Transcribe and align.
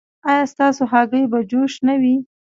ایا 0.29 0.43
ستاسو 0.53 0.83
هګۍ 0.91 1.23
به 1.31 1.39
جوش 1.49 1.73
نه 1.87 1.95
وي؟ 2.01 2.15